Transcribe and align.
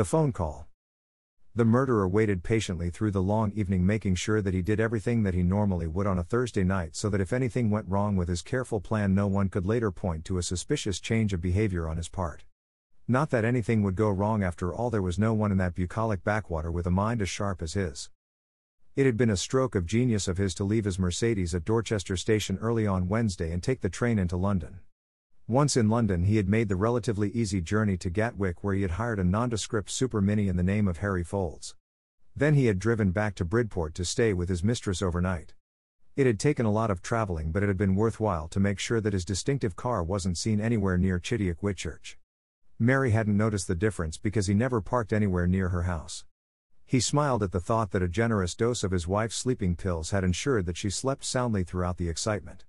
The 0.00 0.06
phone 0.06 0.32
call. 0.32 0.66
The 1.54 1.66
murderer 1.66 2.08
waited 2.08 2.42
patiently 2.42 2.88
through 2.88 3.10
the 3.10 3.20
long 3.20 3.52
evening, 3.52 3.84
making 3.84 4.14
sure 4.14 4.40
that 4.40 4.54
he 4.54 4.62
did 4.62 4.80
everything 4.80 5.24
that 5.24 5.34
he 5.34 5.42
normally 5.42 5.86
would 5.86 6.06
on 6.06 6.18
a 6.18 6.24
Thursday 6.24 6.64
night 6.64 6.96
so 6.96 7.10
that 7.10 7.20
if 7.20 7.34
anything 7.34 7.68
went 7.68 7.86
wrong 7.86 8.16
with 8.16 8.26
his 8.26 8.40
careful 8.40 8.80
plan, 8.80 9.14
no 9.14 9.26
one 9.26 9.50
could 9.50 9.66
later 9.66 9.90
point 9.90 10.24
to 10.24 10.38
a 10.38 10.42
suspicious 10.42 11.00
change 11.00 11.34
of 11.34 11.42
behavior 11.42 11.86
on 11.86 11.98
his 11.98 12.08
part. 12.08 12.44
Not 13.06 13.28
that 13.28 13.44
anything 13.44 13.82
would 13.82 13.94
go 13.94 14.08
wrong 14.08 14.42
after 14.42 14.72
all, 14.72 14.88
there 14.88 15.02
was 15.02 15.18
no 15.18 15.34
one 15.34 15.52
in 15.52 15.58
that 15.58 15.74
bucolic 15.74 16.24
backwater 16.24 16.72
with 16.72 16.86
a 16.86 16.90
mind 16.90 17.20
as 17.20 17.28
sharp 17.28 17.60
as 17.60 17.74
his. 17.74 18.08
It 18.96 19.04
had 19.04 19.18
been 19.18 19.28
a 19.28 19.36
stroke 19.36 19.74
of 19.74 19.84
genius 19.84 20.28
of 20.28 20.38
his 20.38 20.54
to 20.54 20.64
leave 20.64 20.86
his 20.86 20.98
Mercedes 20.98 21.54
at 21.54 21.66
Dorchester 21.66 22.16
Station 22.16 22.56
early 22.62 22.86
on 22.86 23.10
Wednesday 23.10 23.52
and 23.52 23.62
take 23.62 23.82
the 23.82 23.90
train 23.90 24.18
into 24.18 24.38
London. 24.38 24.80
Once 25.50 25.76
in 25.76 25.88
London, 25.88 26.22
he 26.22 26.36
had 26.36 26.48
made 26.48 26.68
the 26.68 26.76
relatively 26.76 27.28
easy 27.30 27.60
journey 27.60 27.96
to 27.96 28.08
Gatwick, 28.08 28.62
where 28.62 28.72
he 28.72 28.82
had 28.82 28.92
hired 28.92 29.18
a 29.18 29.24
nondescript 29.24 29.90
super 29.90 30.20
mini 30.20 30.46
in 30.46 30.56
the 30.56 30.62
name 30.62 30.86
of 30.86 30.98
Harry 30.98 31.24
Folds. 31.24 31.74
Then 32.36 32.54
he 32.54 32.66
had 32.66 32.78
driven 32.78 33.10
back 33.10 33.34
to 33.34 33.44
Bridport 33.44 33.92
to 33.96 34.04
stay 34.04 34.32
with 34.32 34.48
his 34.48 34.62
mistress 34.62 35.02
overnight. 35.02 35.54
It 36.14 36.24
had 36.24 36.38
taken 36.38 36.66
a 36.66 36.70
lot 36.70 36.88
of 36.88 37.02
traveling, 37.02 37.50
but 37.50 37.64
it 37.64 37.66
had 37.66 37.76
been 37.76 37.96
worthwhile 37.96 38.46
to 38.46 38.60
make 38.60 38.78
sure 38.78 39.00
that 39.00 39.12
his 39.12 39.24
distinctive 39.24 39.74
car 39.74 40.04
wasn't 40.04 40.38
seen 40.38 40.60
anywhere 40.60 40.96
near 40.96 41.18
Chidiock 41.18 41.58
Whitchurch. 41.60 42.14
Mary 42.78 43.10
hadn't 43.10 43.36
noticed 43.36 43.66
the 43.66 43.74
difference 43.74 44.18
because 44.18 44.46
he 44.46 44.54
never 44.54 44.80
parked 44.80 45.12
anywhere 45.12 45.48
near 45.48 45.70
her 45.70 45.82
house. 45.82 46.24
He 46.86 47.00
smiled 47.00 47.42
at 47.42 47.50
the 47.50 47.58
thought 47.58 47.90
that 47.90 48.04
a 48.04 48.08
generous 48.08 48.54
dose 48.54 48.84
of 48.84 48.92
his 48.92 49.08
wife's 49.08 49.34
sleeping 49.34 49.74
pills 49.74 50.10
had 50.10 50.22
ensured 50.22 50.66
that 50.66 50.76
she 50.76 50.90
slept 50.90 51.24
soundly 51.24 51.64
throughout 51.64 51.96
the 51.96 52.08
excitement. 52.08 52.66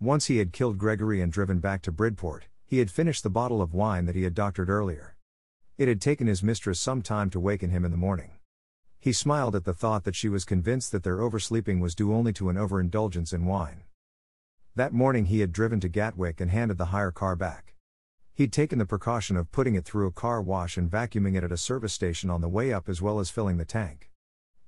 Once 0.00 0.26
he 0.26 0.36
had 0.36 0.52
killed 0.52 0.76
Gregory 0.76 1.22
and 1.22 1.32
driven 1.32 1.58
back 1.58 1.80
to 1.80 1.90
Bridport, 1.90 2.48
he 2.66 2.80
had 2.80 2.90
finished 2.90 3.22
the 3.22 3.30
bottle 3.30 3.62
of 3.62 3.72
wine 3.72 4.04
that 4.04 4.14
he 4.14 4.24
had 4.24 4.34
doctored 4.34 4.68
earlier. 4.68 5.16
It 5.78 5.88
had 5.88 6.02
taken 6.02 6.26
his 6.26 6.42
mistress 6.42 6.78
some 6.78 7.00
time 7.00 7.30
to 7.30 7.40
waken 7.40 7.70
him 7.70 7.82
in 7.82 7.90
the 7.92 7.96
morning. 7.96 8.32
He 8.98 9.12
smiled 9.12 9.56
at 9.56 9.64
the 9.64 9.72
thought 9.72 10.04
that 10.04 10.14
she 10.14 10.28
was 10.28 10.44
convinced 10.44 10.92
that 10.92 11.02
their 11.02 11.22
oversleeping 11.22 11.80
was 11.80 11.94
due 11.94 12.12
only 12.12 12.34
to 12.34 12.50
an 12.50 12.58
overindulgence 12.58 13.32
in 13.32 13.46
wine. 13.46 13.84
That 14.74 14.92
morning 14.92 15.26
he 15.26 15.40
had 15.40 15.52
driven 15.52 15.80
to 15.80 15.88
Gatwick 15.88 16.42
and 16.42 16.50
handed 16.50 16.76
the 16.76 16.86
hire 16.86 17.12
car 17.12 17.34
back. 17.34 17.74
He'd 18.34 18.52
taken 18.52 18.78
the 18.78 18.84
precaution 18.84 19.38
of 19.38 19.50
putting 19.50 19.76
it 19.76 19.86
through 19.86 20.08
a 20.08 20.12
car 20.12 20.42
wash 20.42 20.76
and 20.76 20.90
vacuuming 20.90 21.36
it 21.36 21.44
at 21.44 21.52
a 21.52 21.56
service 21.56 21.94
station 21.94 22.28
on 22.28 22.42
the 22.42 22.50
way 22.50 22.70
up 22.70 22.90
as 22.90 23.00
well 23.00 23.18
as 23.18 23.30
filling 23.30 23.56
the 23.56 23.64
tank. 23.64 24.10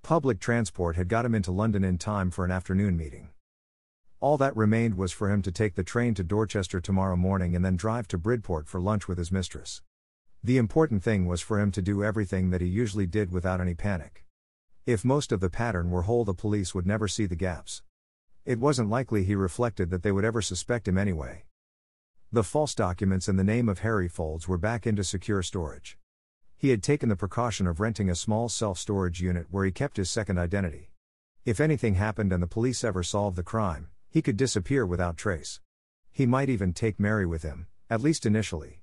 Public 0.02 0.40
transport 0.40 0.96
had 0.96 1.08
got 1.08 1.26
him 1.26 1.34
into 1.34 1.52
London 1.52 1.84
in 1.84 1.98
time 1.98 2.30
for 2.30 2.46
an 2.46 2.50
afternoon 2.50 2.96
meeting. 2.96 3.28
All 4.20 4.36
that 4.38 4.56
remained 4.56 4.96
was 4.96 5.12
for 5.12 5.30
him 5.30 5.42
to 5.42 5.52
take 5.52 5.76
the 5.76 5.84
train 5.84 6.12
to 6.14 6.24
Dorchester 6.24 6.80
tomorrow 6.80 7.14
morning 7.14 7.54
and 7.54 7.64
then 7.64 7.76
drive 7.76 8.08
to 8.08 8.18
Bridport 8.18 8.66
for 8.66 8.80
lunch 8.80 9.06
with 9.06 9.16
his 9.16 9.30
mistress. 9.30 9.80
The 10.42 10.56
important 10.56 11.04
thing 11.04 11.26
was 11.26 11.40
for 11.40 11.60
him 11.60 11.70
to 11.70 11.80
do 11.80 12.02
everything 12.02 12.50
that 12.50 12.60
he 12.60 12.66
usually 12.66 13.06
did 13.06 13.30
without 13.30 13.60
any 13.60 13.74
panic. 13.74 14.24
If 14.86 15.04
most 15.04 15.30
of 15.30 15.38
the 15.38 15.50
pattern 15.50 15.90
were 15.90 16.02
whole, 16.02 16.24
the 16.24 16.34
police 16.34 16.74
would 16.74 16.86
never 16.86 17.06
see 17.06 17.26
the 17.26 17.36
gaps. 17.36 17.82
It 18.44 18.58
wasn't 18.58 18.90
likely, 18.90 19.22
he 19.22 19.36
reflected, 19.36 19.90
that 19.90 20.02
they 20.02 20.10
would 20.10 20.24
ever 20.24 20.42
suspect 20.42 20.88
him 20.88 20.98
anyway. 20.98 21.44
The 22.32 22.42
false 22.42 22.74
documents 22.74 23.28
in 23.28 23.36
the 23.36 23.44
name 23.44 23.68
of 23.68 23.80
Harry 23.80 24.08
Folds 24.08 24.48
were 24.48 24.58
back 24.58 24.84
into 24.84 25.04
secure 25.04 25.44
storage. 25.44 25.96
He 26.56 26.70
had 26.70 26.82
taken 26.82 27.08
the 27.08 27.14
precaution 27.14 27.68
of 27.68 27.78
renting 27.78 28.10
a 28.10 28.16
small 28.16 28.48
self 28.48 28.78
storage 28.78 29.20
unit 29.20 29.46
where 29.50 29.64
he 29.64 29.70
kept 29.70 29.96
his 29.96 30.10
second 30.10 30.38
identity. 30.38 30.90
If 31.44 31.60
anything 31.60 31.94
happened 31.94 32.32
and 32.32 32.42
the 32.42 32.48
police 32.48 32.82
ever 32.82 33.04
solved 33.04 33.36
the 33.36 33.44
crime, 33.44 33.90
he 34.10 34.22
could 34.22 34.36
disappear 34.36 34.86
without 34.86 35.16
trace. 35.16 35.60
He 36.10 36.26
might 36.26 36.48
even 36.48 36.72
take 36.72 36.98
Mary 36.98 37.26
with 37.26 37.42
him, 37.42 37.66
at 37.90 38.00
least 38.00 38.26
initially. 38.26 38.82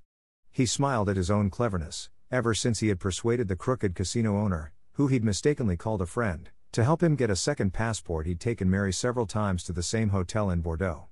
He 0.50 0.66
smiled 0.66 1.08
at 1.08 1.16
his 1.16 1.30
own 1.30 1.50
cleverness, 1.50 2.08
ever 2.30 2.54
since 2.54 2.80
he 2.80 2.88
had 2.88 3.00
persuaded 3.00 3.48
the 3.48 3.56
crooked 3.56 3.94
casino 3.94 4.38
owner, 4.38 4.72
who 4.92 5.08
he'd 5.08 5.24
mistakenly 5.24 5.76
called 5.76 6.00
a 6.00 6.06
friend, 6.06 6.50
to 6.72 6.84
help 6.84 7.02
him 7.02 7.16
get 7.16 7.30
a 7.30 7.36
second 7.36 7.72
passport. 7.72 8.26
He'd 8.26 8.40
taken 8.40 8.70
Mary 8.70 8.92
several 8.92 9.26
times 9.26 9.62
to 9.64 9.72
the 9.72 9.82
same 9.82 10.10
hotel 10.10 10.50
in 10.50 10.60
Bordeaux. 10.60 11.08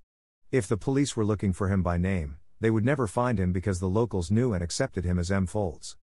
If 0.51 0.67
the 0.67 0.77
police 0.77 1.17
were 1.17 1.25
looking 1.25 1.53
for 1.53 1.69
him 1.69 1.83
by 1.83 1.99
name, 1.99 2.37
they 2.61 2.71
would 2.71 2.85
never 2.85 3.07
find 3.07 3.39
him 3.39 3.53
because 3.53 3.81
the 3.81 3.89
locals 3.89 4.31
knew 4.31 4.53
and 4.55 4.63
accepted 4.63 5.05
him 5.05 5.19
as 5.19 5.31
M. 5.31 5.47
Folds. 5.47 5.97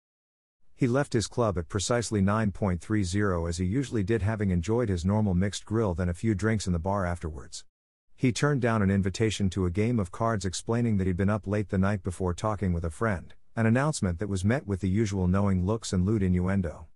He 0.75 0.87
left 0.87 1.13
his 1.13 1.27
club 1.27 1.57
at 1.57 1.69
precisely 1.69 2.21
9.30 2.21 3.47
as 3.49 3.57
he 3.57 3.65
usually 3.65 4.03
did, 4.03 4.21
having 4.21 4.49
enjoyed 4.49 4.89
his 4.89 5.05
normal 5.05 5.33
mixed 5.33 5.65
grill, 5.65 5.93
then 5.93 6.09
a 6.09 6.13
few 6.13 6.33
drinks 6.33 6.67
in 6.67 6.73
the 6.73 6.79
bar 6.79 7.05
afterwards. 7.05 7.63
He 8.19 8.33
turned 8.33 8.59
down 8.61 8.81
an 8.81 8.91
invitation 8.91 9.49
to 9.51 9.65
a 9.65 9.71
game 9.71 9.97
of 9.97 10.11
cards 10.11 10.43
explaining 10.43 10.97
that 10.97 11.07
he'd 11.07 11.15
been 11.15 11.29
up 11.29 11.47
late 11.47 11.69
the 11.69 11.77
night 11.77 12.03
before 12.03 12.33
talking 12.33 12.73
with 12.73 12.83
a 12.83 12.89
friend, 12.89 13.33
an 13.55 13.65
announcement 13.65 14.19
that 14.19 14.27
was 14.27 14.43
met 14.43 14.67
with 14.67 14.81
the 14.81 14.89
usual 14.89 15.25
knowing 15.25 15.65
looks 15.65 15.93
and 15.93 16.05
lewd 16.05 16.21
innuendo. 16.21 16.87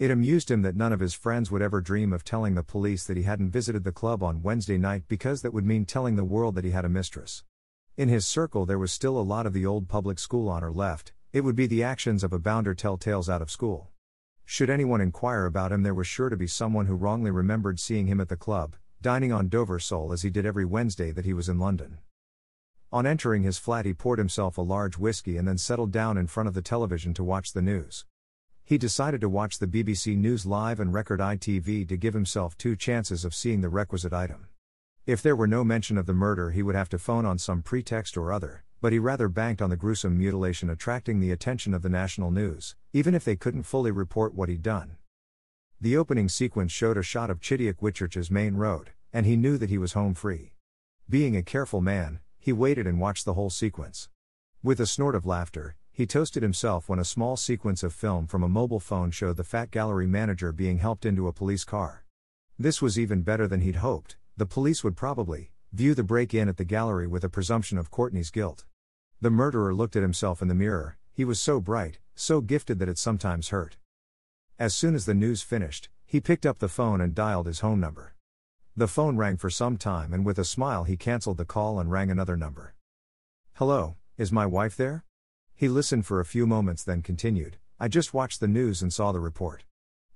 It 0.00 0.10
amused 0.10 0.50
him 0.50 0.62
that 0.62 0.74
none 0.74 0.92
of 0.92 0.98
his 0.98 1.14
friends 1.14 1.52
would 1.52 1.62
ever 1.62 1.80
dream 1.80 2.12
of 2.12 2.24
telling 2.24 2.56
the 2.56 2.64
police 2.64 3.04
that 3.04 3.16
he 3.16 3.22
hadn't 3.22 3.52
visited 3.52 3.84
the 3.84 3.92
club 3.92 4.24
on 4.24 4.42
Wednesday 4.42 4.76
night 4.76 5.04
because 5.06 5.42
that 5.42 5.54
would 5.54 5.64
mean 5.64 5.84
telling 5.84 6.16
the 6.16 6.24
world 6.24 6.56
that 6.56 6.64
he 6.64 6.72
had 6.72 6.84
a 6.84 6.88
mistress. 6.88 7.44
In 7.96 8.08
his 8.08 8.26
circle, 8.26 8.66
there 8.66 8.76
was 8.76 8.90
still 8.90 9.16
a 9.16 9.22
lot 9.22 9.46
of 9.46 9.52
the 9.52 9.64
old 9.64 9.86
public 9.86 10.18
school 10.18 10.48
honor 10.48 10.72
left, 10.72 11.12
it 11.32 11.42
would 11.42 11.54
be 11.54 11.68
the 11.68 11.84
actions 11.84 12.24
of 12.24 12.32
a 12.32 12.40
bounder 12.40 12.74
tell 12.74 12.96
tales 12.96 13.28
out 13.28 13.40
of 13.40 13.52
school. 13.52 13.90
Should 14.44 14.70
anyone 14.70 15.00
inquire 15.00 15.46
about 15.46 15.70
him, 15.70 15.84
there 15.84 15.94
was 15.94 16.08
sure 16.08 16.28
to 16.28 16.36
be 16.36 16.48
someone 16.48 16.86
who 16.86 16.96
wrongly 16.96 17.30
remembered 17.30 17.78
seeing 17.78 18.08
him 18.08 18.20
at 18.20 18.28
the 18.28 18.36
club, 18.36 18.74
dining 19.02 19.32
on 19.32 19.48
Dover 19.48 19.78
sole 19.78 20.12
as 20.12 20.22
he 20.22 20.30
did 20.30 20.46
every 20.46 20.64
Wednesday 20.64 21.10
that 21.12 21.24
he 21.24 21.32
was 21.32 21.48
in 21.48 21.58
London. 21.58 21.98
On 22.92 23.06
entering 23.06 23.42
his 23.42 23.58
flat, 23.58 23.84
he 23.84 23.92
poured 23.92 24.18
himself 24.18 24.56
a 24.56 24.62
large 24.62 24.96
whiskey 24.96 25.36
and 25.36 25.46
then 25.46 25.58
settled 25.58 25.90
down 25.90 26.16
in 26.16 26.26
front 26.26 26.48
of 26.48 26.54
the 26.54 26.62
television 26.62 27.12
to 27.14 27.24
watch 27.24 27.52
the 27.52 27.62
news. 27.62 28.04
He 28.64 28.78
decided 28.78 29.20
to 29.20 29.28
watch 29.28 29.58
the 29.58 29.66
BBC 29.66 30.16
News 30.16 30.44
Live 30.44 30.80
and 30.80 30.92
Record 30.92 31.20
ITV 31.20 31.88
to 31.88 31.96
give 31.96 32.14
himself 32.14 32.56
two 32.56 32.74
chances 32.74 33.24
of 33.24 33.34
seeing 33.34 33.60
the 33.60 33.68
requisite 33.68 34.12
item. 34.12 34.48
If 35.06 35.22
there 35.22 35.36
were 35.36 35.46
no 35.46 35.62
mention 35.62 35.98
of 35.98 36.06
the 36.06 36.12
murder, 36.12 36.50
he 36.50 36.64
would 36.64 36.74
have 36.74 36.88
to 36.88 36.98
phone 36.98 37.24
on 37.24 37.38
some 37.38 37.62
pretext 37.62 38.16
or 38.16 38.32
other, 38.32 38.64
but 38.80 38.92
he 38.92 38.98
rather 38.98 39.28
banked 39.28 39.62
on 39.62 39.70
the 39.70 39.76
gruesome 39.76 40.18
mutilation 40.18 40.68
attracting 40.68 41.20
the 41.20 41.30
attention 41.30 41.74
of 41.74 41.82
the 41.82 41.88
national 41.88 42.30
news, 42.30 42.74
even 42.92 43.14
if 43.14 43.24
they 43.24 43.36
couldn't 43.36 43.62
fully 43.62 43.92
report 43.92 44.34
what 44.34 44.48
he'd 44.48 44.62
done. 44.62 44.96
The 45.78 45.96
opening 45.98 46.30
sequence 46.30 46.72
showed 46.72 46.96
a 46.96 47.02
shot 47.02 47.28
of 47.28 47.40
Chidiock 47.40 47.76
Whitchurch's 47.80 48.30
main 48.30 48.56
road, 48.56 48.92
and 49.12 49.26
he 49.26 49.36
knew 49.36 49.58
that 49.58 49.68
he 49.68 49.76
was 49.76 49.92
home 49.92 50.14
free. 50.14 50.54
Being 51.06 51.36
a 51.36 51.42
careful 51.42 51.82
man, 51.82 52.20
he 52.38 52.50
waited 52.50 52.86
and 52.86 52.98
watched 52.98 53.26
the 53.26 53.34
whole 53.34 53.50
sequence. 53.50 54.08
With 54.62 54.80
a 54.80 54.86
snort 54.86 55.14
of 55.14 55.26
laughter, 55.26 55.76
he 55.92 56.06
toasted 56.06 56.42
himself 56.42 56.88
when 56.88 56.98
a 56.98 57.04
small 57.04 57.36
sequence 57.36 57.82
of 57.82 57.92
film 57.92 58.26
from 58.26 58.42
a 58.42 58.48
mobile 58.48 58.80
phone 58.80 59.10
showed 59.10 59.36
the 59.36 59.44
fat 59.44 59.70
gallery 59.70 60.06
manager 60.06 60.50
being 60.50 60.78
helped 60.78 61.04
into 61.04 61.28
a 61.28 61.32
police 61.32 61.64
car. 61.64 62.04
This 62.58 62.80
was 62.80 62.98
even 62.98 63.20
better 63.20 63.46
than 63.46 63.60
he'd 63.60 63.76
hoped, 63.76 64.16
the 64.34 64.46
police 64.46 64.82
would 64.82 64.96
probably 64.96 65.50
view 65.72 65.94
the 65.94 66.02
break 66.02 66.32
in 66.32 66.48
at 66.48 66.56
the 66.56 66.64
gallery 66.64 67.06
with 67.06 67.22
a 67.22 67.28
presumption 67.28 67.76
of 67.76 67.90
Courtney's 67.90 68.30
guilt. 68.30 68.64
The 69.20 69.30
murderer 69.30 69.74
looked 69.74 69.96
at 69.96 70.02
himself 70.02 70.40
in 70.40 70.48
the 70.48 70.54
mirror, 70.54 70.96
he 71.12 71.24
was 71.24 71.38
so 71.38 71.60
bright, 71.60 71.98
so 72.14 72.40
gifted 72.40 72.78
that 72.78 72.88
it 72.88 72.96
sometimes 72.96 73.50
hurt. 73.50 73.76
As 74.58 74.74
soon 74.74 74.94
as 74.94 75.04
the 75.04 75.12
news 75.12 75.42
finished, 75.42 75.90
he 76.06 76.18
picked 76.18 76.46
up 76.46 76.60
the 76.60 76.68
phone 76.68 77.02
and 77.02 77.14
dialed 77.14 77.46
his 77.46 77.60
home 77.60 77.78
number. 77.78 78.14
The 78.74 78.88
phone 78.88 79.18
rang 79.18 79.36
for 79.36 79.50
some 79.50 79.76
time, 79.76 80.14
and 80.14 80.24
with 80.24 80.38
a 80.38 80.46
smile, 80.46 80.84
he 80.84 80.96
cancelled 80.96 81.36
the 81.36 81.44
call 81.44 81.78
and 81.78 81.90
rang 81.90 82.10
another 82.10 82.38
number. 82.38 82.74
Hello, 83.54 83.96
is 84.16 84.32
my 84.32 84.46
wife 84.46 84.74
there? 84.74 85.04
He 85.54 85.68
listened 85.68 86.06
for 86.06 86.20
a 86.20 86.24
few 86.24 86.46
moments, 86.46 86.82
then 86.82 87.02
continued 87.02 87.58
I 87.78 87.88
just 87.88 88.14
watched 88.14 88.40
the 88.40 88.48
news 88.48 88.80
and 88.80 88.90
saw 88.90 89.12
the 89.12 89.20
report. 89.20 89.66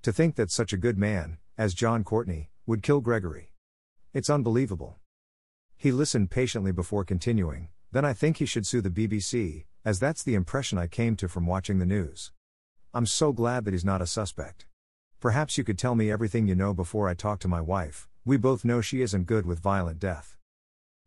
To 0.02 0.12
think 0.12 0.36
that 0.36 0.50
such 0.50 0.72
a 0.72 0.78
good 0.78 0.96
man, 0.96 1.36
as 1.58 1.74
John 1.74 2.02
Courtney, 2.02 2.48
would 2.64 2.82
kill 2.82 3.02
Gregory. 3.02 3.52
It's 4.14 4.30
unbelievable. 4.30 4.96
He 5.76 5.92
listened 5.92 6.30
patiently 6.30 6.72
before 6.72 7.04
continuing, 7.04 7.68
then 7.92 8.06
I 8.06 8.14
think 8.14 8.38
he 8.38 8.46
should 8.46 8.66
sue 8.66 8.80
the 8.80 8.88
BBC, 8.88 9.66
as 9.84 10.00
that's 10.00 10.22
the 10.22 10.34
impression 10.34 10.78
I 10.78 10.86
came 10.86 11.14
to 11.16 11.28
from 11.28 11.46
watching 11.46 11.78
the 11.78 11.84
news. 11.84 12.32
I'm 12.92 13.06
so 13.06 13.32
glad 13.32 13.64
that 13.64 13.70
he's 13.72 13.84
not 13.84 14.02
a 14.02 14.06
suspect. 14.06 14.66
Perhaps 15.20 15.56
you 15.56 15.62
could 15.62 15.78
tell 15.78 15.94
me 15.94 16.10
everything 16.10 16.48
you 16.48 16.56
know 16.56 16.74
before 16.74 17.08
I 17.08 17.14
talk 17.14 17.38
to 17.40 17.48
my 17.48 17.60
wife. 17.60 18.08
We 18.24 18.36
both 18.36 18.64
know 18.64 18.80
she 18.80 19.00
isn't 19.00 19.26
good 19.26 19.46
with 19.46 19.60
violent 19.60 20.00
death. 20.00 20.36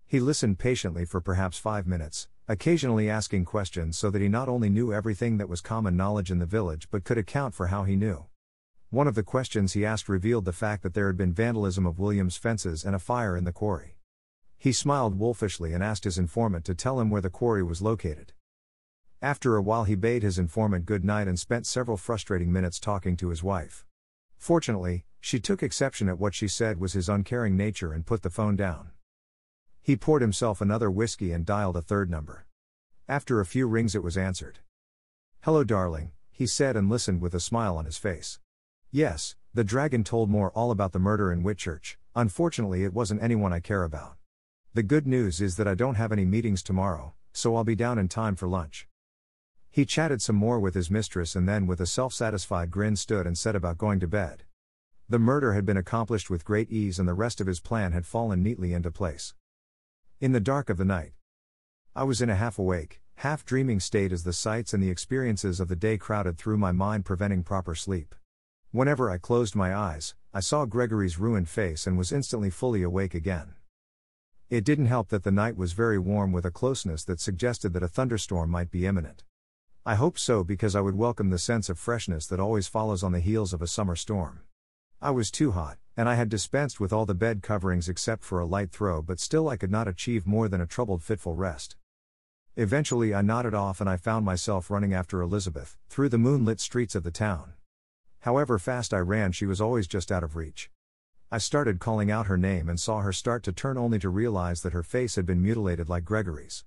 He 0.06 0.21
listened 0.21 0.59
patiently 0.59 1.03
for 1.03 1.19
perhaps 1.19 1.57
five 1.57 1.85
minutes, 1.85 2.30
occasionally 2.47 3.09
asking 3.09 3.44
questions 3.44 3.97
so 3.97 4.09
that 4.12 4.21
he 4.21 4.30
not 4.30 4.47
only 4.47 4.69
knew 4.69 4.94
everything 4.94 5.38
that 5.39 5.50
was 5.50 5.59
common 5.59 5.97
knowledge 5.97 6.31
in 6.31 6.39
the 6.39 6.45
village 6.45 6.88
but 6.89 7.03
could 7.03 7.18
account 7.18 7.53
for 7.53 7.68
how 7.68 7.83
he 7.83 7.97
knew. 7.97 8.27
One 8.89 9.07
of 9.07 9.15
the 9.15 9.21
questions 9.21 9.74
he 9.74 9.85
asked 9.85 10.07
revealed 10.07 10.45
the 10.45 10.53
fact 10.53 10.83
that 10.83 10.94
there 10.94 11.07
had 11.07 11.18
been 11.18 11.33
vandalism 11.33 11.85
of 11.85 12.00
Williams' 12.00 12.38
fences 12.38 12.85
and 12.85 12.95
a 12.95 13.00
fire 13.00 13.35
in 13.35 13.44
the 13.44 13.51
quarry. 13.51 13.97
He 14.57 14.71
smiled 14.71 15.19
wolfishly 15.19 15.74
and 15.74 15.83
asked 15.83 16.06
his 16.06 16.18
informant 16.18 16.63
to 16.63 16.75
tell 16.75 17.01
him 17.01 17.09
where 17.09 17.19
the 17.19 17.30
quarry 17.30 17.62
was 17.62 17.81
located. 17.81 18.31
After 19.23 19.55
a 19.55 19.61
while, 19.61 19.85
he 19.85 19.95
bade 19.95 20.21
his 20.21 20.37
informant 20.37 20.85
good 20.85 21.05
night 21.05 21.29
and 21.29 21.39
spent 21.39 21.65
several 21.65 21.95
frustrating 21.95 22.51
minutes 22.51 22.77
talking 22.77 23.15
to 23.15 23.29
his 23.29 23.41
wife. 23.41 23.85
Fortunately, 24.37 25.05
she 25.21 25.39
took 25.39 25.63
exception 25.63 26.09
at 26.09 26.19
what 26.19 26.33
she 26.33 26.49
said 26.49 26.77
was 26.77 26.91
his 26.91 27.07
uncaring 27.07 27.55
nature 27.55 27.93
and 27.93 28.05
put 28.05 28.21
the 28.21 28.29
phone 28.29 28.57
down. 28.57 28.89
He 29.81 29.95
poured 29.95 30.21
himself 30.21 30.59
another 30.59 30.91
whiskey 30.91 31.31
and 31.31 31.45
dialed 31.45 31.77
a 31.77 31.81
third 31.81 32.09
number. 32.09 32.47
After 33.07 33.39
a 33.39 33.45
few 33.45 33.65
rings, 33.65 33.95
it 33.95 34.03
was 34.03 34.17
answered. 34.17 34.59
Hello, 35.43 35.63
darling, 35.63 36.11
he 36.29 36.45
said 36.45 36.75
and 36.75 36.89
listened 36.89 37.21
with 37.21 37.33
a 37.33 37.39
smile 37.39 37.77
on 37.77 37.85
his 37.85 37.97
face. 37.97 38.39
Yes, 38.91 39.37
the 39.53 39.63
dragon 39.63 40.03
told 40.03 40.29
more 40.29 40.51
all 40.51 40.69
about 40.69 40.91
the 40.91 40.99
murder 40.99 41.31
in 41.31 41.43
Whitchurch, 41.43 41.95
unfortunately, 42.13 42.83
it 42.83 42.93
wasn't 42.93 43.23
anyone 43.23 43.53
I 43.53 43.61
care 43.61 43.85
about. 43.85 44.17
The 44.73 44.83
good 44.83 45.07
news 45.07 45.39
is 45.39 45.55
that 45.55 45.67
I 45.67 45.75
don't 45.75 45.95
have 45.95 46.11
any 46.11 46.25
meetings 46.25 46.61
tomorrow, 46.61 47.13
so 47.31 47.55
I'll 47.55 47.63
be 47.63 47.73
down 47.73 47.97
in 47.97 48.09
time 48.09 48.35
for 48.35 48.49
lunch. 48.49 48.85
He 49.73 49.85
chatted 49.87 50.21
some 50.21 50.35
more 50.35 50.59
with 50.59 50.75
his 50.75 50.91
mistress 50.91 51.35
and 51.35 51.49
then, 51.49 51.65
with 51.65 51.81
a 51.81 51.87
self 51.87 52.13
satisfied 52.13 52.69
grin, 52.69 52.95
stood 52.95 53.25
and 53.25 53.35
set 53.35 53.55
about 53.55 53.79
going 53.79 53.99
to 54.01 54.07
bed. 54.07 54.43
The 55.09 55.17
murder 55.17 55.53
had 55.53 55.65
been 55.65 55.77
accomplished 55.77 56.29
with 56.29 56.45
great 56.45 56.69
ease 56.69 56.99
and 56.99 57.07
the 57.07 57.15
rest 57.15 57.41
of 57.41 57.47
his 57.47 57.59
plan 57.59 57.91
had 57.91 58.05
fallen 58.05 58.43
neatly 58.43 58.71
into 58.71 58.91
place. 58.91 59.33
In 60.21 60.31
the 60.31 60.39
dark 60.39 60.69
of 60.69 60.77
the 60.77 60.85
night, 60.85 61.13
I 61.95 62.03
was 62.03 62.21
in 62.21 62.29
a 62.29 62.35
half 62.35 62.59
awake, 62.59 63.01
half 63.15 63.43
dreaming 63.45 63.79
state 63.79 64.11
as 64.11 64.23
the 64.23 64.31
sights 64.31 64.75
and 64.75 64.83
the 64.83 64.91
experiences 64.91 65.59
of 65.59 65.69
the 65.69 65.75
day 65.75 65.97
crowded 65.97 66.37
through 66.37 66.57
my 66.57 66.71
mind, 66.71 67.05
preventing 67.05 67.41
proper 67.41 67.73
sleep. 67.73 68.13
Whenever 68.69 69.09
I 69.09 69.17
closed 69.17 69.55
my 69.55 69.75
eyes, 69.75 70.13
I 70.35 70.41
saw 70.41 70.65
Gregory's 70.65 71.17
ruined 71.17 71.49
face 71.49 71.87
and 71.87 71.97
was 71.97 72.11
instantly 72.11 72.51
fully 72.51 72.83
awake 72.83 73.15
again. 73.15 73.55
It 74.51 74.65
didn't 74.65 74.85
help 74.85 75.09
that 75.09 75.23
the 75.23 75.31
night 75.31 75.57
was 75.57 75.73
very 75.73 75.97
warm 75.97 76.31
with 76.31 76.45
a 76.45 76.51
closeness 76.51 77.03
that 77.05 77.19
suggested 77.19 77.73
that 77.73 77.81
a 77.81 77.87
thunderstorm 77.87 78.51
might 78.51 78.69
be 78.69 78.85
imminent. 78.85 79.23
I 79.85 79.95
hope 79.95 80.18
so 80.18 80.45
because 80.45 80.77
I 80.77 80.80
would 80.80 80.95
welcome 80.95 81.30
the 81.30 81.38
sense 81.38 81.68
of 81.68 81.77
freshness 81.77 82.25
that 82.27 82.39
always 82.39 82.69
follows 82.69 83.03
on 83.03 83.12
the 83.12 83.19
heels 83.19 83.51
of 83.51 83.62
a 83.62 83.68
summer 83.68 83.97
storm. 83.97 84.39
I 85.01 85.12
was 85.12 85.30
too 85.30 85.51
hot, 85.51 85.77
and 85.97 86.07
I 86.07 86.15
had 86.15 86.30
dispensed 86.30 86.80
with 86.80 86.94
all 86.94 87.06
the 87.06 87.13
bed 87.13 87.44
coverings 87.44 87.89
except 87.89 88.24
for 88.24 88.39
a 88.39 88.45
light 88.45 88.71
throw, 88.71 89.01
but 89.01 89.19
still 89.19 89.50
I 89.50 89.57
could 89.57 89.71
not 89.71 89.89
achieve 89.89 90.25
more 90.25 90.47
than 90.47 90.62
a 90.62 90.65
troubled, 90.65 91.03
fitful 91.03 91.35
rest. 91.35 91.75
Eventually, 92.56 93.13
I 93.13 93.21
nodded 93.21 93.53
off 93.53 93.81
and 93.81 93.89
I 93.89 93.97
found 93.97 94.24
myself 94.24 94.71
running 94.71 94.94
after 94.94 95.21
Elizabeth, 95.21 95.77
through 95.89 96.07
the 96.07 96.18
moonlit 96.18 96.62
streets 96.62 96.95
of 96.95 97.03
the 97.03 97.12
town. 97.12 97.51
However 98.21 98.57
fast 98.57 98.94
I 98.94 99.00
ran, 99.00 99.33
she 99.33 99.45
was 99.45 99.59
always 99.59 99.85
just 99.85 100.13
out 100.13 100.24
of 100.24 100.38
reach. 100.38 100.71
I 101.30 101.39
started 101.39 101.80
calling 101.80 102.09
out 102.09 102.27
her 102.27 102.38
name 102.38 102.69
and 102.69 102.80
saw 102.80 103.01
her 103.01 103.12
start 103.12 103.44
to 103.44 103.51
turn 103.51 103.77
only 103.77 104.00
to 104.00 104.07
realize 104.07 104.62
that 104.62 104.71
her 104.71 104.83
face 104.83 105.18
had 105.18 105.25
been 105.25 105.41
mutilated 105.41 105.89
like 105.89 106.06
Gregory's. 106.06 106.63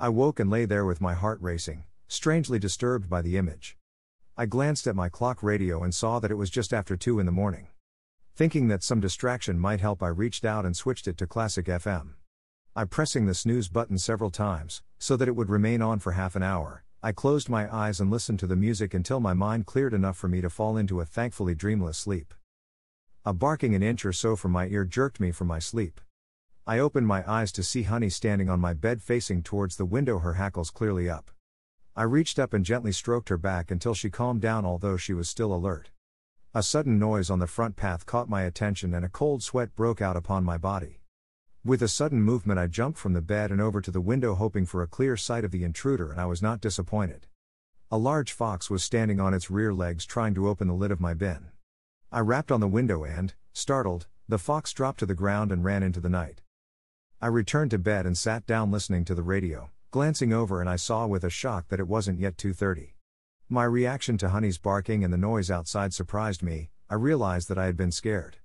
I 0.00 0.08
woke 0.08 0.40
and 0.40 0.48
lay 0.48 0.64
there 0.64 0.86
with 0.86 1.02
my 1.02 1.12
heart 1.12 1.38
racing, 1.42 1.84
strangely 2.08 2.58
disturbed 2.58 3.08
by 3.08 3.22
the 3.22 3.36
image. 3.36 3.76
I 4.36 4.46
glanced 4.46 4.86
at 4.86 4.96
my 4.96 5.08
clock 5.08 5.42
radio 5.42 5.82
and 5.82 5.94
saw 5.94 6.18
that 6.18 6.30
it 6.30 6.36
was 6.36 6.50
just 6.50 6.72
after 6.72 6.96
2 6.96 7.20
in 7.20 7.26
the 7.26 7.32
morning. 7.32 7.68
Thinking 8.34 8.68
that 8.68 8.82
some 8.82 9.00
distraction 9.00 9.58
might 9.58 9.80
help, 9.80 10.02
I 10.02 10.08
reached 10.08 10.44
out 10.44 10.66
and 10.66 10.76
switched 10.76 11.06
it 11.06 11.16
to 11.18 11.26
Classic 11.26 11.66
FM. 11.66 12.14
I 12.74 12.84
pressing 12.84 13.26
the 13.26 13.34
snooze 13.34 13.68
button 13.68 13.96
several 13.98 14.30
times, 14.30 14.82
so 14.98 15.16
that 15.16 15.28
it 15.28 15.36
would 15.36 15.50
remain 15.50 15.80
on 15.80 16.00
for 16.00 16.12
half 16.12 16.34
an 16.34 16.42
hour. 16.42 16.82
I 17.00 17.12
closed 17.12 17.48
my 17.48 17.72
eyes 17.72 18.00
and 18.00 18.10
listened 18.10 18.40
to 18.40 18.46
the 18.46 18.56
music 18.56 18.94
until 18.94 19.20
my 19.20 19.34
mind 19.34 19.66
cleared 19.66 19.94
enough 19.94 20.16
for 20.16 20.26
me 20.26 20.40
to 20.40 20.50
fall 20.50 20.76
into 20.76 21.00
a 21.00 21.04
thankfully 21.04 21.54
dreamless 21.54 21.98
sleep. 21.98 22.34
A 23.24 23.32
barking 23.32 23.74
an 23.74 23.82
inch 23.82 24.04
or 24.04 24.12
so 24.12 24.34
from 24.36 24.50
my 24.50 24.66
ear 24.66 24.84
jerked 24.84 25.20
me 25.20 25.30
from 25.30 25.46
my 25.46 25.58
sleep. 25.58 26.00
I 26.66 26.78
opened 26.78 27.06
my 27.06 27.22
eyes 27.30 27.52
to 27.52 27.62
see 27.62 27.82
Honey 27.82 28.08
standing 28.08 28.48
on 28.48 28.58
my 28.58 28.72
bed 28.72 29.02
facing 29.02 29.42
towards 29.42 29.76
the 29.76 29.84
window, 29.84 30.18
her 30.18 30.34
hackles 30.34 30.70
clearly 30.70 31.08
up. 31.08 31.30
I 31.96 32.02
reached 32.02 32.40
up 32.40 32.52
and 32.52 32.64
gently 32.64 32.90
stroked 32.90 33.28
her 33.28 33.38
back 33.38 33.70
until 33.70 33.94
she 33.94 34.10
calmed 34.10 34.40
down, 34.40 34.64
although 34.64 34.96
she 34.96 35.14
was 35.14 35.28
still 35.28 35.54
alert. 35.54 35.90
A 36.52 36.60
sudden 36.60 36.98
noise 36.98 37.30
on 37.30 37.38
the 37.38 37.46
front 37.46 37.76
path 37.76 38.04
caught 38.04 38.28
my 38.28 38.42
attention 38.42 38.92
and 38.92 39.04
a 39.04 39.08
cold 39.08 39.44
sweat 39.44 39.76
broke 39.76 40.02
out 40.02 40.16
upon 40.16 40.42
my 40.42 40.58
body. 40.58 41.00
With 41.64 41.82
a 41.82 41.88
sudden 41.88 42.20
movement, 42.20 42.58
I 42.58 42.66
jumped 42.66 42.98
from 42.98 43.12
the 43.12 43.22
bed 43.22 43.52
and 43.52 43.60
over 43.60 43.80
to 43.80 43.92
the 43.92 44.00
window, 44.00 44.34
hoping 44.34 44.66
for 44.66 44.82
a 44.82 44.88
clear 44.88 45.16
sight 45.16 45.44
of 45.44 45.52
the 45.52 45.62
intruder, 45.62 46.10
and 46.10 46.20
I 46.20 46.26
was 46.26 46.42
not 46.42 46.60
disappointed. 46.60 47.28
A 47.92 47.96
large 47.96 48.32
fox 48.32 48.68
was 48.68 48.82
standing 48.82 49.20
on 49.20 49.32
its 49.32 49.48
rear 49.48 49.72
legs 49.72 50.04
trying 50.04 50.34
to 50.34 50.48
open 50.48 50.66
the 50.66 50.74
lid 50.74 50.90
of 50.90 51.00
my 51.00 51.14
bin. 51.14 51.46
I 52.10 52.20
rapped 52.20 52.50
on 52.50 52.60
the 52.60 52.66
window 52.66 53.04
and, 53.04 53.34
startled, 53.52 54.08
the 54.28 54.38
fox 54.38 54.72
dropped 54.72 54.98
to 54.98 55.06
the 55.06 55.14
ground 55.14 55.52
and 55.52 55.64
ran 55.64 55.84
into 55.84 56.00
the 56.00 56.08
night. 56.08 56.42
I 57.22 57.28
returned 57.28 57.70
to 57.70 57.78
bed 57.78 58.04
and 58.04 58.18
sat 58.18 58.46
down 58.46 58.72
listening 58.72 59.04
to 59.04 59.14
the 59.14 59.22
radio. 59.22 59.70
Glancing 59.94 60.32
over 60.32 60.60
and 60.60 60.68
I 60.68 60.74
saw 60.74 61.06
with 61.06 61.22
a 61.22 61.30
shock 61.30 61.68
that 61.68 61.78
it 61.78 61.86
wasn't 61.86 62.18
yet 62.18 62.36
2:30. 62.36 62.94
My 63.48 63.62
reaction 63.62 64.18
to 64.18 64.30
Honey's 64.30 64.58
barking 64.58 65.04
and 65.04 65.12
the 65.12 65.16
noise 65.16 65.52
outside 65.52 65.94
surprised 65.94 66.42
me. 66.42 66.70
I 66.90 66.96
realized 66.96 67.48
that 67.48 67.58
I 67.58 67.66
had 67.66 67.76
been 67.76 67.92
scared. 67.92 68.38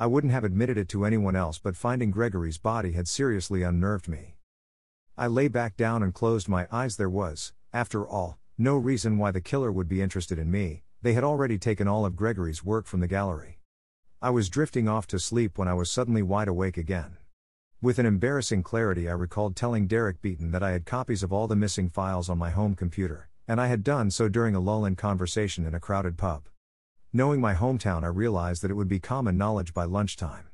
I 0.00 0.08
wouldn't 0.08 0.32
have 0.32 0.42
admitted 0.42 0.76
it 0.76 0.88
to 0.88 1.04
anyone 1.04 1.36
else, 1.36 1.60
but 1.60 1.76
finding 1.76 2.10
Gregory's 2.10 2.58
body 2.58 2.90
had 2.90 3.06
seriously 3.06 3.62
unnerved 3.62 4.08
me. 4.08 4.34
I 5.16 5.28
lay 5.28 5.46
back 5.46 5.76
down 5.76 6.02
and 6.02 6.12
closed 6.12 6.48
my 6.48 6.66
eyes. 6.72 6.96
There 6.96 7.08
was, 7.08 7.52
after 7.72 8.04
all, 8.04 8.40
no 8.58 8.76
reason 8.76 9.16
why 9.16 9.30
the 9.30 9.40
killer 9.40 9.70
would 9.70 9.86
be 9.86 10.02
interested 10.02 10.40
in 10.40 10.50
me, 10.50 10.82
they 11.02 11.12
had 11.12 11.22
already 11.22 11.56
taken 11.56 11.86
all 11.86 12.04
of 12.04 12.16
Gregory's 12.16 12.64
work 12.64 12.86
from 12.86 12.98
the 12.98 13.06
gallery. 13.06 13.60
I 14.20 14.30
was 14.30 14.50
drifting 14.50 14.88
off 14.88 15.06
to 15.06 15.20
sleep 15.20 15.56
when 15.56 15.68
I 15.68 15.74
was 15.74 15.88
suddenly 15.88 16.24
wide 16.24 16.48
awake 16.48 16.76
again. 16.76 17.18
With 17.82 17.98
an 17.98 18.04
embarrassing 18.04 18.62
clarity, 18.62 19.08
I 19.08 19.12
recalled 19.12 19.56
telling 19.56 19.86
Derek 19.86 20.20
Beaton 20.20 20.50
that 20.50 20.62
I 20.62 20.72
had 20.72 20.84
copies 20.84 21.22
of 21.22 21.32
all 21.32 21.48
the 21.48 21.56
missing 21.56 21.88
files 21.88 22.28
on 22.28 22.36
my 22.36 22.50
home 22.50 22.74
computer, 22.74 23.30
and 23.48 23.58
I 23.58 23.68
had 23.68 23.82
done 23.82 24.10
so 24.10 24.28
during 24.28 24.54
a 24.54 24.60
lull 24.60 24.84
in 24.84 24.96
conversation 24.96 25.64
in 25.64 25.74
a 25.74 25.80
crowded 25.80 26.18
pub. 26.18 26.42
Knowing 27.10 27.40
my 27.40 27.54
hometown, 27.54 28.04
I 28.04 28.08
realized 28.08 28.60
that 28.60 28.70
it 28.70 28.74
would 28.74 28.86
be 28.86 29.00
common 29.00 29.38
knowledge 29.38 29.72
by 29.72 29.84
lunchtime. 29.84 30.48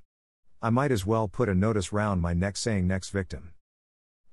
I 0.62 0.70
might 0.70 0.92
as 0.92 1.04
well 1.04 1.26
put 1.26 1.48
a 1.48 1.54
notice 1.56 1.92
round 1.92 2.22
my 2.22 2.32
neck 2.32 2.56
saying 2.56 2.86
next 2.86 3.10
victim. 3.10 3.54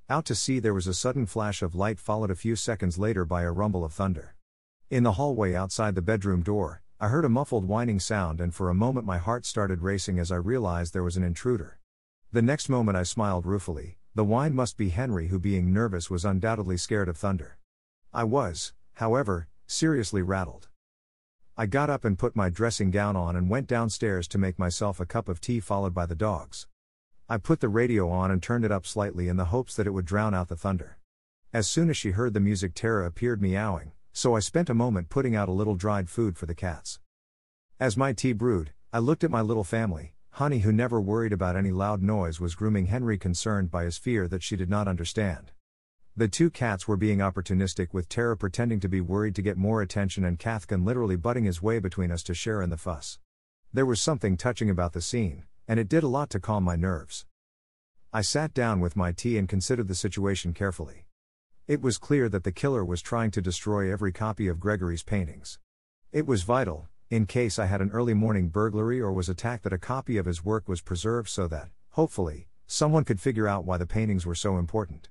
Out 0.08 0.26
to 0.26 0.36
sea, 0.36 0.60
there 0.60 0.76
was 0.76 0.86
a 0.86 0.94
sudden 0.94 1.26
flash 1.26 1.64
of 1.64 1.74
light, 1.74 2.00
followed 2.00 2.30
a 2.30 2.36
few 2.36 2.56
seconds 2.56 3.00
later 3.00 3.26
by 3.26 3.42
a 3.42 3.52
rumble 3.52 3.84
of 3.84 3.92
thunder. 3.92 4.36
In 4.92 5.02
the 5.02 5.14
hallway 5.14 5.56
outside 5.56 5.96
the 5.96 6.04
bedroom 6.04 6.44
door, 6.44 6.84
I 7.00 7.08
heard 7.08 7.26
a 7.26 7.30
muffled 7.30 7.66
whining 7.66 8.00
sound, 8.00 8.40
and 8.40 8.54
for 8.54 8.70
a 8.70 8.76
moment 8.76 9.08
my 9.08 9.18
heart 9.18 9.48
started 9.48 9.82
racing 9.82 10.20
as 10.20 10.32
I 10.32 10.36
realized 10.36 10.94
there 10.94 11.04
was 11.04 11.18
an 11.18 11.24
intruder. 11.24 11.80
The 12.34 12.42
next 12.42 12.68
moment 12.68 12.98
I 12.98 13.04
smiled 13.04 13.46
ruefully, 13.46 14.00
the 14.16 14.24
whine 14.24 14.56
must 14.56 14.76
be 14.76 14.90
Henry, 14.90 15.28
who, 15.28 15.38
being 15.38 15.72
nervous, 15.72 16.10
was 16.10 16.26
undoubtedly 16.26 16.78
scared 16.78 17.08
of 17.08 17.16
thunder. 17.16 17.60
I 18.12 18.24
was, 18.24 18.74
however, 18.94 19.50
seriously 19.68 20.24
rattled. 20.24 20.68
I 21.56 21.68
got 21.68 21.92
up 21.92 22.04
and 22.04 22.18
put 22.18 22.36
my 22.36 22.50
dressing 22.50 22.90
gown 22.90 23.16
on 23.16 23.36
and 23.36 23.52
went 23.52 23.68
downstairs 23.68 24.28
to 24.30 24.40
make 24.40 24.58
myself 24.58 25.00
a 25.00 25.06
cup 25.06 25.30
of 25.30 25.42
tea, 25.42 25.60
followed 25.60 25.94
by 25.94 26.08
the 26.08 26.16
dogs. 26.16 26.66
I 27.30 27.38
put 27.38 27.60
the 27.60 27.70
radio 27.70 28.10
on 28.10 28.32
and 28.32 28.42
turned 28.42 28.66
it 28.66 28.72
up 28.72 28.88
slightly 28.88 29.28
in 29.28 29.38
the 29.38 29.54
hopes 29.54 29.76
that 29.76 29.86
it 29.86 29.92
would 29.92 30.06
drown 30.06 30.34
out 30.34 30.48
the 30.48 30.56
thunder. 30.56 30.98
As 31.54 31.70
soon 31.70 31.88
as 31.92 31.98
she 31.98 32.12
heard 32.12 32.34
the 32.34 32.40
music, 32.40 32.74
Tara 32.74 33.06
appeared 33.06 33.44
meowing, 33.44 33.92
so 34.12 34.36
I 34.36 34.40
spent 34.40 34.72
a 34.72 34.74
moment 34.74 35.10
putting 35.10 35.36
out 35.36 35.50
a 35.50 35.52
little 35.52 35.76
dried 35.76 36.10
food 36.10 36.36
for 36.40 36.48
the 36.48 36.56
cats. 36.56 37.00
As 37.80 37.96
my 37.96 38.12
tea 38.12 38.34
brewed, 38.34 38.74
I 38.92 38.98
looked 38.98 39.24
at 39.24 39.30
my 39.30 39.42
little 39.42 39.64
family, 39.64 40.16
Honey, 40.38 40.62
who 40.62 40.72
never 40.72 41.00
worried 41.00 41.32
about 41.32 41.56
any 41.56 41.70
loud 41.70 42.02
noise, 42.02 42.40
was 42.40 42.56
grooming 42.56 42.88
Henry, 42.88 43.20
concerned 43.20 43.70
by 43.70 43.84
his 43.84 44.00
fear 44.00 44.28
that 44.28 44.42
she 44.42 44.56
did 44.56 44.68
not 44.68 44.88
understand. 44.88 45.52
The 46.18 46.28
two 46.28 46.50
cats 46.50 46.88
were 46.88 46.98
being 46.98 47.20
opportunistic, 47.20 47.90
with 47.94 48.10
Tara 48.10 48.36
pretending 48.36 48.80
to 48.80 48.90
be 48.90 49.00
worried 49.00 49.36
to 49.36 49.44
get 49.44 49.58
more 49.58 49.84
attention 49.84 50.26
and 50.26 50.40
Cathkin 50.40 50.84
literally 50.84 51.18
butting 51.18 51.44
his 51.44 51.62
way 51.62 51.78
between 51.78 52.10
us 52.12 52.24
to 52.24 52.34
share 52.34 52.64
in 52.64 52.72
the 52.72 52.78
fuss. 52.78 53.20
There 53.72 53.86
was 53.86 54.02
something 54.02 54.36
touching 54.36 54.72
about 54.72 54.94
the 54.94 55.02
scene, 55.02 55.44
and 55.68 55.80
it 55.80 55.88
did 55.88 56.02
a 56.02 56.08
lot 56.08 56.32
to 56.32 56.40
calm 56.40 56.64
my 56.64 56.76
nerves. 56.76 57.28
I 58.12 58.22
sat 58.22 58.56
down 58.56 58.80
with 58.80 58.96
my 58.96 59.12
tea 59.12 59.38
and 59.38 59.48
considered 59.48 59.88
the 59.88 59.94
situation 59.94 60.56
carefully. 60.56 61.06
It 61.68 61.80
was 61.80 62.00
clear 62.00 62.28
that 62.30 62.44
the 62.44 62.52
killer 62.52 62.84
was 62.84 63.04
trying 63.04 63.30
to 63.32 63.42
destroy 63.42 63.92
every 63.92 64.12
copy 64.12 64.48
of 64.48 64.60
Gregory's 64.60 65.04
paintings. 65.04 65.60
It 66.12 66.26
was 66.26 66.42
vital, 66.42 66.90
in 67.10 67.26
case 67.26 67.60
I 67.60 67.66
had 67.66 67.82
an 67.82 67.92
early 67.92 68.14
morning 68.14 68.50
burglary 68.50 69.00
or 69.00 69.12
was 69.12 69.30
attacked, 69.30 69.64
that 69.64 69.74
a 69.74 69.78
copy 69.78 70.18
of 70.18 70.26
his 70.26 70.44
work 70.44 70.68
was 70.68 70.82
preserved 70.82 71.30
so 71.30 71.48
that, 71.48 71.70
hopefully, 71.92 72.48
someone 72.66 73.04
could 73.04 73.22
figure 73.22 73.48
out 73.48 73.66
why 73.66 73.78
the 73.78 73.86
paintings 73.86 74.26
were 74.26 74.36
so 74.36 74.58
important. 74.58 75.10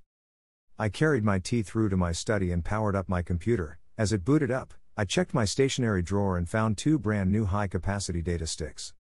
I 0.79 0.89
carried 0.89 1.25
my 1.25 1.39
tea 1.39 1.63
through 1.63 1.91
to 1.91 1.97
my 1.97 2.13
study 2.13 2.51
and 2.51 2.65
powered 2.65 2.97
up 2.97 3.09
my 3.09 3.23
computer. 3.23 3.79
As 3.97 4.13
it 4.13 4.25
booted 4.25 4.51
up, 4.51 4.75
I 4.97 5.05
checked 5.05 5.33
my 5.33 5.45
stationery 5.45 6.03
drawer 6.03 6.37
and 6.37 6.49
found 6.49 6.77
two 6.77 6.99
brand 6.99 7.31
new 7.31 7.45
high 7.45 7.69
capacity 7.69 8.21
data 8.21 8.47
sticks. 8.47 8.93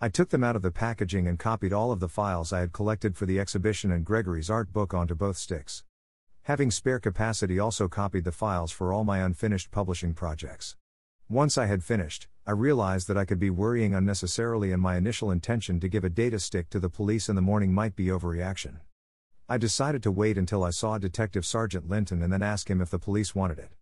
I 0.00 0.08
took 0.08 0.30
them 0.30 0.44
out 0.44 0.56
of 0.56 0.62
the 0.62 0.70
packaging 0.70 1.26
and 1.26 1.38
copied 1.38 1.72
all 1.72 1.90
of 1.90 2.00
the 2.00 2.08
files 2.08 2.52
I 2.52 2.60
had 2.60 2.72
collected 2.72 3.16
for 3.16 3.26
the 3.26 3.40
exhibition 3.40 3.90
and 3.90 4.04
Gregory's 4.04 4.48
art 4.48 4.72
book 4.72 4.94
onto 4.94 5.14
both 5.14 5.36
sticks. 5.36 5.82
Having 6.42 6.70
spare 6.70 6.98
capacity, 6.98 7.58
also 7.58 7.88
copied 7.88 8.24
the 8.24 8.32
files 8.32 8.72
for 8.72 8.92
all 8.92 9.04
my 9.04 9.18
unfinished 9.18 9.70
publishing 9.70 10.14
projects. 10.14 10.76
Once 11.30 11.58
I 11.58 11.66
had 11.66 11.84
finished, 11.84 12.26
I 12.46 12.52
realized 12.52 13.06
that 13.06 13.18
I 13.18 13.26
could 13.26 13.38
be 13.38 13.50
worrying 13.50 13.94
unnecessarily, 13.94 14.72
and 14.72 14.80
my 14.80 14.96
initial 14.96 15.30
intention 15.30 15.78
to 15.80 15.88
give 15.88 16.02
a 16.02 16.08
data 16.08 16.38
stick 16.38 16.70
to 16.70 16.80
the 16.80 16.88
police 16.88 17.28
in 17.28 17.36
the 17.36 17.42
morning 17.42 17.70
might 17.70 17.94
be 17.94 18.06
overreaction. 18.06 18.78
I 19.46 19.58
decided 19.58 20.02
to 20.04 20.10
wait 20.10 20.38
until 20.38 20.64
I 20.64 20.70
saw 20.70 20.96
Detective 20.96 21.44
Sergeant 21.44 21.86
Linton 21.86 22.22
and 22.22 22.32
then 22.32 22.40
ask 22.40 22.70
him 22.70 22.80
if 22.80 22.88
the 22.88 22.98
police 22.98 23.34
wanted 23.34 23.58
it. 23.58 23.72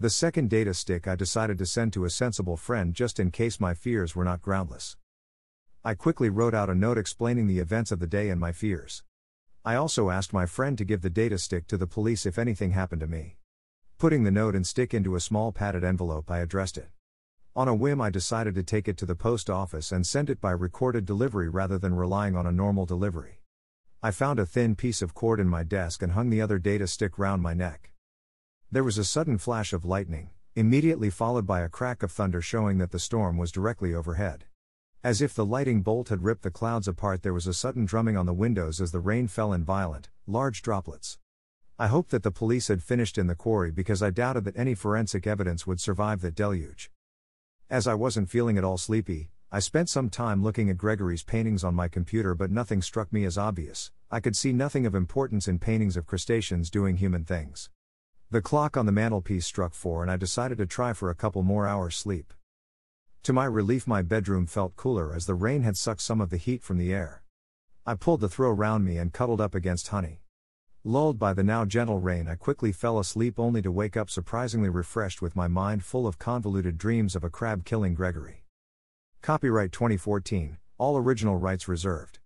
The 0.00 0.10
second 0.10 0.50
data 0.50 0.74
stick 0.74 1.06
I 1.06 1.14
decided 1.14 1.58
to 1.58 1.66
send 1.66 1.92
to 1.92 2.06
a 2.06 2.10
sensible 2.10 2.56
friend 2.56 2.92
just 2.92 3.20
in 3.20 3.30
case 3.30 3.60
my 3.60 3.72
fears 3.72 4.16
were 4.16 4.24
not 4.24 4.42
groundless. 4.42 4.96
I 5.84 5.94
quickly 5.94 6.28
wrote 6.28 6.54
out 6.54 6.70
a 6.70 6.74
note 6.74 6.98
explaining 6.98 7.46
the 7.46 7.60
events 7.60 7.92
of 7.92 8.00
the 8.00 8.08
day 8.08 8.30
and 8.30 8.40
my 8.40 8.50
fears. 8.50 9.04
I 9.64 9.76
also 9.76 10.10
asked 10.10 10.32
my 10.32 10.44
friend 10.44 10.76
to 10.78 10.84
give 10.84 11.02
the 11.02 11.10
data 11.10 11.38
stick 11.38 11.68
to 11.68 11.76
the 11.76 11.86
police 11.86 12.26
if 12.26 12.36
anything 12.36 12.72
happened 12.72 13.00
to 13.02 13.06
me. 13.06 13.36
Putting 14.00 14.24
the 14.24 14.30
note 14.30 14.54
and 14.54 14.66
stick 14.66 14.94
into 14.94 15.14
a 15.14 15.20
small 15.20 15.52
padded 15.52 15.84
envelope, 15.84 16.30
I 16.30 16.38
addressed 16.38 16.78
it. 16.78 16.88
On 17.54 17.68
a 17.68 17.74
whim, 17.74 18.00
I 18.00 18.08
decided 18.08 18.54
to 18.54 18.62
take 18.62 18.88
it 18.88 18.96
to 18.96 19.04
the 19.04 19.14
post 19.14 19.50
office 19.50 19.92
and 19.92 20.06
send 20.06 20.30
it 20.30 20.40
by 20.40 20.52
recorded 20.52 21.04
delivery 21.04 21.50
rather 21.50 21.76
than 21.76 21.94
relying 21.94 22.34
on 22.34 22.46
a 22.46 22.50
normal 22.50 22.86
delivery. 22.86 23.42
I 24.02 24.10
found 24.10 24.38
a 24.38 24.46
thin 24.46 24.74
piece 24.74 25.02
of 25.02 25.12
cord 25.12 25.38
in 25.38 25.48
my 25.48 25.64
desk 25.64 26.00
and 26.00 26.12
hung 26.12 26.30
the 26.30 26.40
other 26.40 26.58
data 26.58 26.86
stick 26.86 27.18
round 27.18 27.42
my 27.42 27.52
neck. 27.52 27.90
There 28.72 28.84
was 28.84 28.96
a 28.96 29.04
sudden 29.04 29.36
flash 29.36 29.74
of 29.74 29.84
lightning, 29.84 30.30
immediately 30.56 31.10
followed 31.10 31.46
by 31.46 31.60
a 31.60 31.68
crack 31.68 32.02
of 32.02 32.10
thunder 32.10 32.40
showing 32.40 32.78
that 32.78 32.92
the 32.92 32.98
storm 32.98 33.36
was 33.36 33.52
directly 33.52 33.92
overhead. 33.92 34.46
As 35.04 35.20
if 35.20 35.34
the 35.34 35.44
lighting 35.44 35.82
bolt 35.82 36.08
had 36.08 36.24
ripped 36.24 36.40
the 36.40 36.50
clouds 36.50 36.88
apart, 36.88 37.22
there 37.22 37.34
was 37.34 37.46
a 37.46 37.52
sudden 37.52 37.84
drumming 37.84 38.16
on 38.16 38.24
the 38.24 38.32
windows 38.32 38.80
as 38.80 38.92
the 38.92 38.98
rain 38.98 39.28
fell 39.28 39.52
in 39.52 39.62
violent, 39.62 40.08
large 40.26 40.62
droplets. 40.62 41.18
I 41.80 41.86
hoped 41.86 42.10
that 42.10 42.22
the 42.22 42.30
police 42.30 42.68
had 42.68 42.82
finished 42.82 43.16
in 43.16 43.26
the 43.26 43.34
quarry 43.34 43.70
because 43.70 44.02
I 44.02 44.10
doubted 44.10 44.44
that 44.44 44.58
any 44.58 44.74
forensic 44.74 45.26
evidence 45.26 45.66
would 45.66 45.80
survive 45.80 46.20
that 46.20 46.34
deluge. 46.34 46.90
As 47.70 47.86
I 47.86 47.94
wasn't 47.94 48.28
feeling 48.28 48.58
at 48.58 48.64
all 48.64 48.76
sleepy, 48.76 49.30
I 49.50 49.60
spent 49.60 49.88
some 49.88 50.10
time 50.10 50.42
looking 50.42 50.68
at 50.68 50.76
Gregory's 50.76 51.22
paintings 51.22 51.64
on 51.64 51.74
my 51.74 51.88
computer, 51.88 52.34
but 52.34 52.50
nothing 52.50 52.82
struck 52.82 53.10
me 53.14 53.24
as 53.24 53.38
obvious. 53.38 53.92
I 54.10 54.20
could 54.20 54.36
see 54.36 54.52
nothing 54.52 54.84
of 54.84 54.94
importance 54.94 55.48
in 55.48 55.58
paintings 55.58 55.96
of 55.96 56.04
crustaceans 56.04 56.68
doing 56.68 56.98
human 56.98 57.24
things. 57.24 57.70
The 58.30 58.42
clock 58.42 58.76
on 58.76 58.84
the 58.84 58.92
mantelpiece 58.92 59.46
struck 59.46 59.72
four, 59.72 60.02
and 60.02 60.10
I 60.10 60.18
decided 60.18 60.58
to 60.58 60.66
try 60.66 60.92
for 60.92 61.08
a 61.08 61.14
couple 61.14 61.42
more 61.42 61.66
hours' 61.66 61.96
sleep. 61.96 62.34
To 63.22 63.32
my 63.32 63.46
relief, 63.46 63.86
my 63.86 64.02
bedroom 64.02 64.46
felt 64.46 64.76
cooler 64.76 65.14
as 65.14 65.24
the 65.24 65.34
rain 65.34 65.62
had 65.62 65.78
sucked 65.78 66.02
some 66.02 66.20
of 66.20 66.28
the 66.28 66.36
heat 66.36 66.62
from 66.62 66.76
the 66.76 66.92
air. 66.92 67.22
I 67.86 67.94
pulled 67.94 68.20
the 68.20 68.28
throw 68.28 68.50
round 68.50 68.84
me 68.84 68.98
and 68.98 69.14
cuddled 69.14 69.40
up 69.40 69.54
against 69.54 69.88
Honey. 69.88 70.20
Lulled 70.84 71.18
by 71.18 71.34
the 71.34 71.42
now 71.42 71.66
gentle 71.66 71.98
rain, 71.98 72.26
I 72.26 72.36
quickly 72.36 72.72
fell 72.72 72.98
asleep 72.98 73.38
only 73.38 73.60
to 73.60 73.70
wake 73.70 73.98
up 73.98 74.08
surprisingly 74.08 74.70
refreshed 74.70 75.20
with 75.20 75.36
my 75.36 75.46
mind 75.46 75.84
full 75.84 76.06
of 76.06 76.18
convoluted 76.18 76.78
dreams 76.78 77.14
of 77.14 77.22
a 77.22 77.28
crab 77.28 77.66
killing 77.66 77.92
Gregory. 77.92 78.44
Copyright 79.20 79.72
2014, 79.72 80.56
all 80.78 80.96
original 80.96 81.36
rights 81.36 81.68
reserved. 81.68 82.19